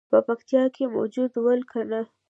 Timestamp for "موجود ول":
0.95-1.61